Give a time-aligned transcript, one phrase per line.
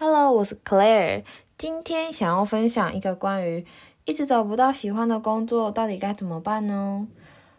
[0.00, 1.24] Hello，我是 Claire，
[1.56, 3.66] 今天想要分享一个关于
[4.04, 7.08] 一直找不到喜欢的工作到底该怎么办呢？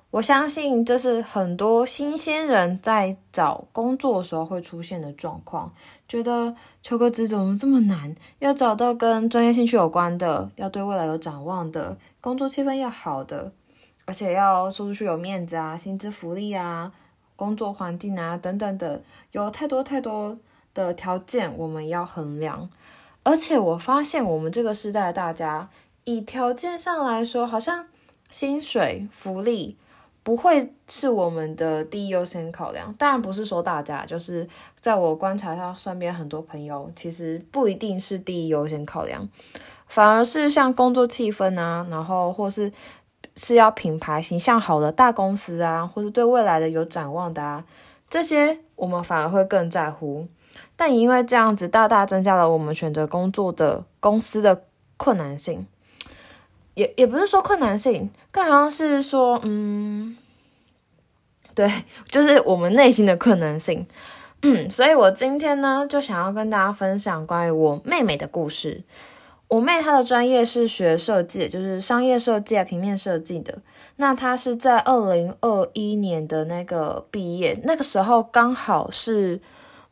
[0.10, 5.74] 我相信这是很多新鲜人在找工作的时候会出现的状况，
[6.08, 8.16] 觉得求个职怎么这么难？
[8.40, 13.52] 要找到跟专业兴趣有关的，要对未来有展望的，工作气氛要好的，
[14.06, 16.94] 而且要说出去有面子啊，薪资福利啊，
[17.36, 19.02] 工作环境啊等等的，
[19.34, 20.38] 有太多太多。
[20.84, 22.70] 的条件我们要衡量，
[23.24, 25.70] 而且我发现我们这个时代大家
[26.06, 27.88] 以条件上来说，好像
[28.30, 29.78] 薪水福利
[30.24, 32.94] 不会是我们的第一优先考量。
[32.98, 34.48] 当然不是说大家，就是
[34.80, 39.28] 在我观察下身边很多朋友，其实不一定是第一优先考量，
[39.88, 42.72] 反而是像工作气氛啊，然后或是
[43.36, 47.66] 是要品牌形象好的大公司啊，或是对未来的有展望的啊，
[48.10, 50.28] 这些我们反而会更在乎。
[50.76, 54.64] 但因为这样子，大大增加了我们选择工作的公司的
[54.96, 55.68] 困难性，
[56.74, 60.16] 也也不是说困难性，更好像是说，嗯，
[61.54, 61.70] 对，
[62.10, 63.86] 就是我们内心的困难性。
[64.42, 68.84] 嗯，所以我今天呢，就想要跟大家分享关于我妹妹的故事。
[69.50, 73.58] 我妹她的专业是学设计，就是商业设计、平面设计的。
[73.98, 79.42] 那她是在二零二一年的那个毕业，那个时候刚好是。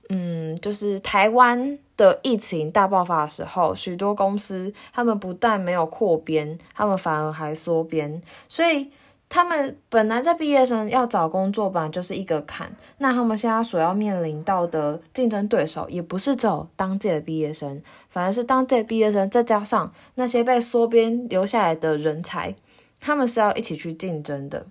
[0.09, 8.89] 嗯，就是台湾的疫情大爆发的时候，许多公司他们不但没有扩编，他们反而还缩编，所以
[9.27, 12.73] 他们本来在毕业生要找工作吧，就是一个坎。
[12.99, 22.55] 那他们现在所要面临到的竞争对手，也不是只有当届的毕业生，反而是当届毕业生再加上那些被缩编留下来的人才，
[23.01, 24.67] 他们是要一起去竞争的。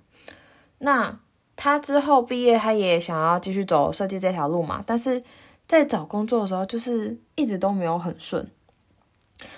[0.78, 1.19] 那。
[1.57, 5.23] 他之后毕业，他也想要继续走设计这条路嘛，但是
[5.67, 8.47] 在找工作的时候，就是一直都没有很顺，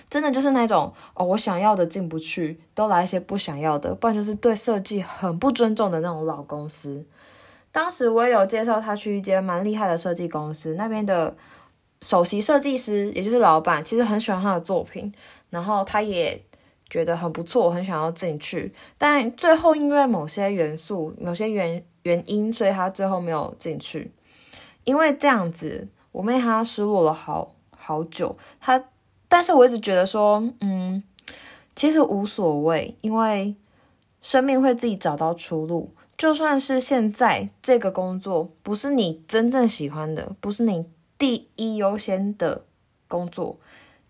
[0.09, 7.05] 真的就是那种哦，我想要的进不去，都来一些不想要的，不然就是对设计很不尊重的那种老公司。
[7.73, 11.37] 当时我也有介绍他去一间蛮厉害的设计公司，那边的
[12.03, 15.13] 首席设计师，也就是老板，其实很喜欢他的作品，
[15.51, 16.41] 然后他也。
[16.91, 24.11] 觉得很不错，我很想要进去，但最后因为某些元素、某些原原因，所以他最后没有进去。
[24.85, 28.35] 因为这样子，我妹她失落了好好久。
[28.59, 28.83] 她，
[29.29, 31.03] 但是我一直觉得说，嗯，
[31.77, 33.55] 其实无所谓，因为
[34.23, 35.93] 生命会自己找到出路。
[36.17, 40.87] 就算是现在这个工作不是你真正喜欢的，不是你
[41.19, 42.65] 第一优先的
[43.07, 43.59] 工作，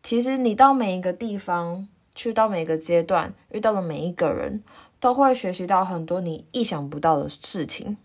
[0.00, 1.88] 其实你到每一个地方。
[2.18, 4.60] 去到每个阶段，遇到的每一个人，
[4.98, 7.96] 都会学习到很多你意想不到的事情。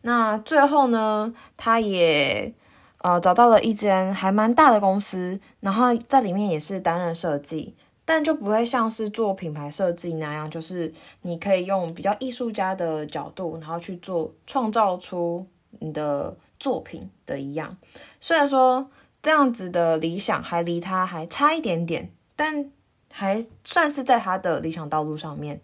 [0.00, 2.54] 那最后呢，他也
[3.02, 7.74] 呃找到了一间还蛮大的公司，然后在里面也是担任设计，
[8.06, 10.90] 但就不会像是做品牌设计那样，就是
[11.20, 15.46] 你可以用比较艺术家的角度，然后去做创造出
[15.80, 17.76] 你的作品的一样。
[18.18, 18.88] 虽然说
[19.20, 22.10] 这样子的理想还离他还差一点点。
[22.36, 22.70] 但
[23.10, 25.60] 还算是在他的理想道路上面，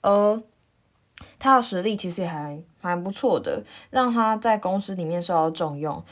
[0.00, 0.42] 而
[1.38, 6.02] 他的实力其实还蛮不错的，让他在公司里面受到重用，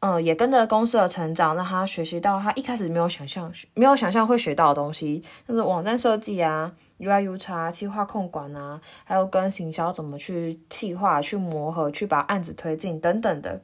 [0.00, 13.62] 嗯，也跟着公司的成长，让他学习到他一开始没有想象、没有想象会学到的东西，就是网站设计啊、UI、U 叉、企划控管啊，还有跟行销怎么去企划、去磨合、去把案子推进等等的。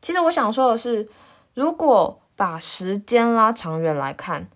[0.00, 1.06] 其实我想说的是，
[1.52, 4.48] 如果把时间拉长远来看，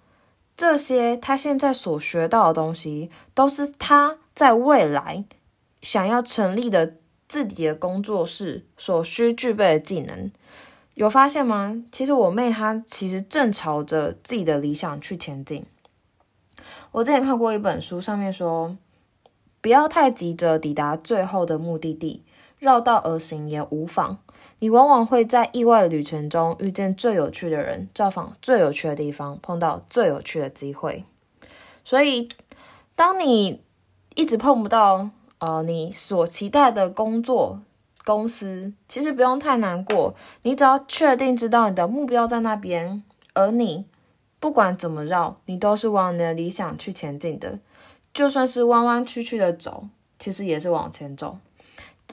[0.56, 5.24] 这些他现在所学到的东西，都是他在未来
[5.80, 6.96] 想要成立的
[7.26, 10.30] 自己的工作室所需具备的技能。
[10.94, 11.82] 有发现吗？
[11.90, 15.64] 其实我妹她其实正朝着自己的理想去前进。
[16.92, 18.76] 我之前看过一本书，上面说，
[19.62, 22.22] 不要太急着抵达最后的目的地，
[22.60, 24.18] 绕道而行也无妨。
[24.60, 31.04] 你往往会在意外的旅程中遇见最有趣的人，造访最有趣的地方，碰到最有趣的机会。
[31.82, 32.28] 所以，
[32.94, 33.62] 当你
[34.14, 35.08] 一直碰不到
[35.38, 37.62] 呃你所期待的工作
[38.04, 40.14] 公司，其实不用太难过。
[40.42, 43.02] 你只要确定知道你的目标在那边，
[43.32, 43.86] 而你
[44.38, 47.58] 不管怎么绕，你都是往你的理想去前进的。
[48.12, 49.86] 就算是弯弯曲曲的走，
[50.18, 51.38] 其实也是往前走。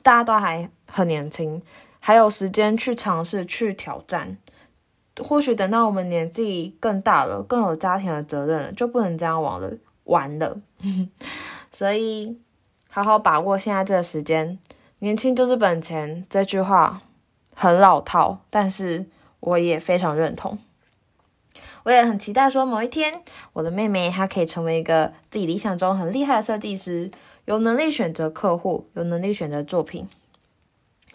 [0.02, 1.62] 大家都还很年轻。
[2.00, 4.38] 还有时间去尝试、去挑战。
[5.24, 9.74] 或许等到我们年纪更大了，更有家庭的责任了，就不能这样玩了，
[10.04, 10.58] 玩了。
[11.72, 12.40] 所以，
[12.88, 14.60] 好好把握现在这个时间。
[15.00, 17.02] 年轻就是本钱，这句话
[17.54, 19.06] 很老套，但是
[19.40, 20.58] 我也非常认同。
[21.84, 23.22] 我也很期待说某一天，
[23.54, 27.10] 我的妹妹她可以成为一个自己理想中很厉害的设计师，
[27.48, 30.06] 有能力选择客户，有能力选择作品。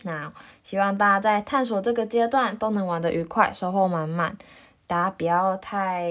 [0.02, 0.32] 那
[0.64, 4.38] 希望大家在探索这个阶段都能玩得愉快，收获满满。
[4.86, 6.10] 大家不要太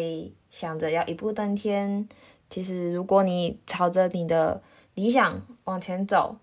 [0.52, 2.08] 想着要一步登天。
[2.52, 4.62] 其实，如果你朝着你的
[4.94, 6.38] 理想往前走，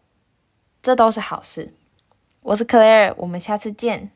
[0.82, 1.72] 这都是好事。
[2.42, 4.10] 我是 Claire，我们下次见。